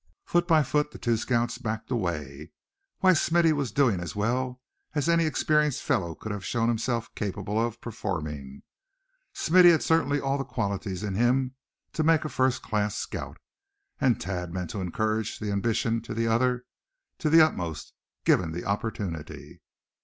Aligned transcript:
Foot 0.25 0.47
by 0.47 0.63
foot 0.63 0.89
the 0.89 0.97
two 0.97 1.15
scouts 1.15 1.59
backed 1.59 1.91
away. 1.91 2.49
Why, 3.01 3.13
Smithy 3.13 3.53
was 3.53 3.71
doing 3.71 3.99
as 3.99 4.15
well 4.15 4.59
as 4.95 5.07
any 5.07 5.27
experienced 5.27 5.83
fellow 5.83 6.15
could 6.15 6.31
have 6.31 6.43
shown 6.43 6.69
himself 6.69 7.13
capable 7.13 7.63
of 7.63 7.79
performing. 7.79 8.63
Smithy 9.31 9.69
had 9.69 9.83
certainly 9.83 10.19
all 10.19 10.39
the 10.39 10.43
qualities 10.43 11.03
in 11.03 11.13
him 11.13 11.53
to 11.93 12.01
make 12.01 12.25
a 12.25 12.29
first 12.29 12.63
class 12.63 12.97
scout; 12.97 13.37
and 13.99 14.19
Thad 14.19 14.51
meant 14.51 14.71
to 14.71 14.81
encourage 14.81 15.37
the 15.37 15.51
ambition 15.51 16.01
of 16.09 16.15
the 16.15 16.25
other 16.25 16.65
to 17.19 17.29
the 17.29 17.41
utmost, 17.45 17.93
given 18.25 18.53
the 18.53 18.65
opportunity. 18.65 19.61